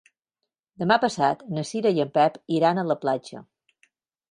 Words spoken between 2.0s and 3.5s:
en Pep iran a la platja.